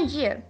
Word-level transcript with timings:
Bom 0.00 0.06
dia! 0.06 0.42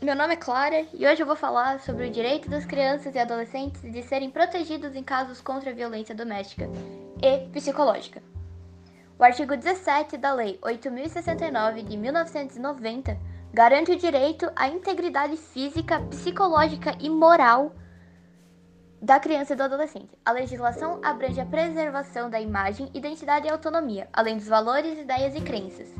Meu 0.00 0.14
nome 0.14 0.34
é 0.34 0.36
Clara 0.36 0.86
e 0.94 1.04
hoje 1.04 1.20
eu 1.20 1.26
vou 1.26 1.34
falar 1.34 1.80
sobre 1.80 2.06
o 2.06 2.10
direito 2.10 2.48
das 2.48 2.64
crianças 2.64 3.16
e 3.16 3.18
adolescentes 3.18 3.82
de 3.82 4.00
serem 4.00 4.30
protegidos 4.30 4.94
em 4.94 5.02
casos 5.02 5.40
contra 5.40 5.74
violência 5.74 6.14
doméstica 6.14 6.70
e 7.20 7.48
psicológica. 7.48 8.22
O 9.18 9.24
artigo 9.24 9.56
17 9.56 10.16
da 10.16 10.32
Lei 10.32 10.56
8069 10.62 11.82
de 11.82 11.96
1990 11.96 13.18
garante 13.52 13.90
o 13.90 13.98
direito 13.98 14.48
à 14.54 14.68
integridade 14.68 15.36
física, 15.36 16.00
psicológica 16.02 16.96
e 17.00 17.10
moral 17.10 17.74
da 19.02 19.18
criança 19.18 19.54
e 19.54 19.56
do 19.56 19.64
adolescente. 19.64 20.16
A 20.24 20.30
legislação 20.30 21.00
abrange 21.02 21.40
a 21.40 21.44
preservação 21.44 22.30
da 22.30 22.40
imagem, 22.40 22.88
identidade 22.94 23.48
e 23.48 23.50
autonomia, 23.50 24.08
além 24.12 24.36
dos 24.36 24.46
valores, 24.46 24.96
ideias 24.96 25.34
e 25.34 25.40
crenças. 25.40 25.92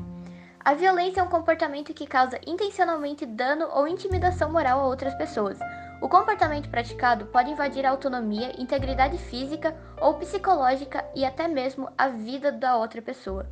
A 0.66 0.74
violência 0.74 1.20
é 1.20 1.22
um 1.22 1.28
comportamento 1.28 1.94
que 1.94 2.08
causa 2.08 2.40
intencionalmente 2.44 3.24
dano 3.24 3.68
ou 3.72 3.86
intimidação 3.86 4.50
moral 4.50 4.80
a 4.80 4.86
outras 4.88 5.14
pessoas. 5.14 5.56
O 6.02 6.08
comportamento 6.08 6.68
praticado 6.68 7.26
pode 7.26 7.52
invadir 7.52 7.86
a 7.86 7.90
autonomia, 7.90 8.52
integridade 8.60 9.16
física 9.16 9.76
ou 10.00 10.14
psicológica 10.14 11.04
e 11.14 11.24
até 11.24 11.46
mesmo 11.46 11.88
a 11.96 12.08
vida 12.08 12.50
da 12.50 12.76
outra 12.76 13.00
pessoa. 13.00 13.46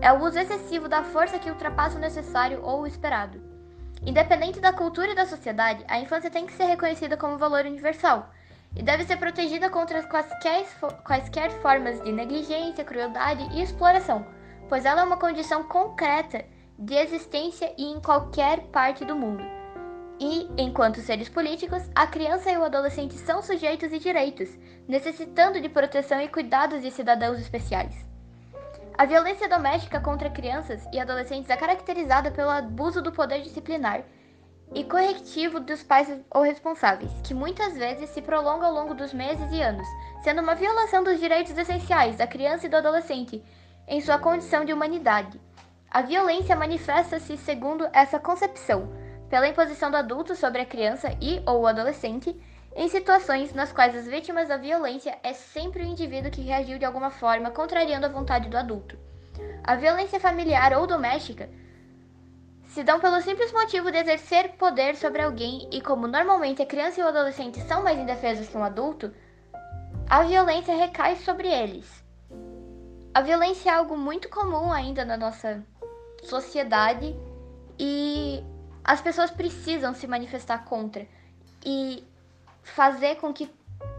É 0.00 0.10
o 0.10 0.24
uso 0.24 0.38
excessivo 0.38 0.88
da 0.88 1.02
força 1.02 1.38
que 1.38 1.50
ultrapassa 1.50 1.98
o 1.98 2.00
necessário 2.00 2.62
ou 2.62 2.80
o 2.80 2.86
esperado. 2.86 3.38
Independente 4.02 4.58
da 4.58 4.72
cultura 4.72 5.12
e 5.12 5.14
da 5.14 5.26
sociedade, 5.26 5.84
a 5.86 6.00
infância 6.00 6.30
tem 6.30 6.46
que 6.46 6.54
ser 6.54 6.64
reconhecida 6.64 7.14
como 7.14 7.36
valor 7.36 7.66
universal 7.66 8.30
e 8.74 8.82
deve 8.82 9.04
ser 9.04 9.18
protegida 9.18 9.68
contra 9.68 10.02
quaisquer, 10.04 10.64
quaisquer 11.04 11.50
formas 11.60 12.02
de 12.02 12.10
negligência, 12.10 12.86
crueldade 12.86 13.46
e 13.52 13.60
exploração 13.60 14.37
pois 14.68 14.84
ela 14.84 15.00
é 15.00 15.04
uma 15.04 15.16
condição 15.16 15.64
concreta 15.64 16.44
de 16.78 16.94
existência 16.94 17.72
e 17.76 17.84
em 17.84 18.00
qualquer 18.00 18.60
parte 18.66 19.04
do 19.04 19.16
mundo. 19.16 19.42
E, 20.20 20.48
enquanto 20.56 21.00
seres 21.00 21.28
políticos, 21.28 21.82
a 21.94 22.06
criança 22.06 22.50
e 22.50 22.56
o 22.56 22.64
adolescente 22.64 23.14
são 23.14 23.40
sujeitos 23.40 23.92
e 23.92 23.98
direitos, 23.98 24.48
necessitando 24.86 25.60
de 25.60 25.68
proteção 25.68 26.20
e 26.20 26.28
cuidados 26.28 26.82
de 26.82 26.90
cidadãos 26.90 27.38
especiais. 27.38 27.94
A 28.96 29.04
violência 29.04 29.48
doméstica 29.48 30.00
contra 30.00 30.28
crianças 30.28 30.84
e 30.92 30.98
adolescentes 30.98 31.50
é 31.50 31.56
caracterizada 31.56 32.32
pelo 32.32 32.50
abuso 32.50 33.00
do 33.00 33.12
poder 33.12 33.42
disciplinar 33.42 34.02
e 34.74 34.82
correctivo 34.82 35.60
dos 35.60 35.84
pais 35.84 36.12
ou 36.28 36.42
responsáveis, 36.42 37.10
que 37.22 37.32
muitas 37.32 37.74
vezes 37.74 38.10
se 38.10 38.20
prolonga 38.20 38.66
ao 38.66 38.74
longo 38.74 38.94
dos 38.94 39.14
meses 39.14 39.50
e 39.52 39.62
anos, 39.62 39.86
sendo 40.22 40.42
uma 40.42 40.56
violação 40.56 41.04
dos 41.04 41.20
direitos 41.20 41.56
essenciais 41.56 42.16
da 42.16 42.26
criança 42.26 42.66
e 42.66 42.68
do 42.68 42.76
adolescente 42.76 43.40
em 43.88 44.00
sua 44.00 44.18
condição 44.18 44.64
de 44.64 44.72
humanidade. 44.72 45.40
A 45.90 46.02
violência 46.02 46.54
manifesta-se 46.54 47.36
segundo 47.38 47.88
essa 47.92 48.18
concepção, 48.18 48.92
pela 49.30 49.48
imposição 49.48 49.90
do 49.90 49.96
adulto 49.96 50.36
sobre 50.36 50.60
a 50.60 50.66
criança 50.66 51.08
e 51.20 51.42
ou 51.46 51.62
o 51.62 51.66
adolescente, 51.66 52.38
em 52.76 52.88
situações 52.88 53.54
nas 53.54 53.72
quais 53.72 53.96
as 53.96 54.06
vítimas 54.06 54.48
da 54.48 54.58
violência 54.58 55.18
é 55.22 55.32
sempre 55.32 55.82
o 55.82 55.86
indivíduo 55.86 56.30
que 56.30 56.42
reagiu 56.42 56.78
de 56.78 56.84
alguma 56.84 57.10
forma 57.10 57.50
contrariando 57.50 58.06
a 58.06 58.10
vontade 58.10 58.48
do 58.48 58.56
adulto. 58.56 58.98
A 59.64 59.74
violência 59.74 60.20
familiar 60.20 60.72
ou 60.74 60.86
doméstica 60.86 61.48
se 62.66 62.84
dão 62.84 63.00
pelo 63.00 63.20
simples 63.22 63.50
motivo 63.52 63.90
de 63.90 63.98
exercer 63.98 64.50
poder 64.50 64.94
sobre 64.94 65.22
alguém 65.22 65.68
e 65.72 65.80
como 65.80 66.06
normalmente 66.06 66.62
a 66.62 66.66
criança 66.66 67.00
e 67.00 67.02
o 67.02 67.08
adolescente 67.08 67.58
são 67.62 67.82
mais 67.82 67.98
indefesos 67.98 68.46
que 68.46 68.56
um 68.56 68.62
adulto, 68.62 69.12
a 70.08 70.22
violência 70.22 70.76
recai 70.76 71.16
sobre 71.16 71.48
eles. 71.48 72.07
A 73.18 73.20
violência 73.20 73.70
é 73.70 73.74
algo 73.74 73.96
muito 73.96 74.28
comum 74.28 74.72
ainda 74.72 75.04
na 75.04 75.16
nossa 75.16 75.60
sociedade 76.22 77.16
e 77.76 78.40
as 78.84 79.00
pessoas 79.00 79.28
precisam 79.28 79.92
se 79.92 80.06
manifestar 80.06 80.64
contra 80.64 81.04
e 81.66 82.06
fazer 82.62 83.16
com 83.16 83.34
que 83.34 83.50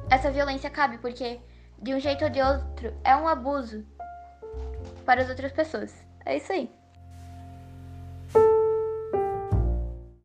essa 0.10 0.32
violência 0.32 0.70
acabe, 0.70 1.00
porque 1.00 1.38
de 1.78 1.94
um 1.94 2.00
jeito 2.00 2.24
ou 2.24 2.30
de 2.30 2.42
outro 2.42 2.94
é 3.04 3.14
um 3.14 3.28
abuso 3.28 3.86
para 5.06 5.22
as 5.22 5.28
outras 5.28 5.52
pessoas. 5.52 5.94
É 6.26 6.38
isso 6.38 6.54
aí. 6.54 6.72